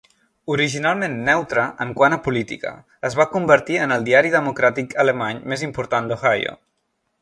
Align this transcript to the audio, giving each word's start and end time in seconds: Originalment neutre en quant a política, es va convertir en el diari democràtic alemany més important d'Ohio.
Originalment 0.53 1.17
neutre 1.27 1.65
en 1.85 1.91
quant 1.99 2.17
a 2.17 2.19
política, 2.29 2.73
es 3.11 3.19
va 3.21 3.29
convertir 3.37 3.81
en 3.85 3.97
el 3.99 4.11
diari 4.11 4.35
democràtic 4.41 5.01
alemany 5.07 5.47
més 5.55 5.69
important 5.73 6.13
d'Ohio. 6.15 6.63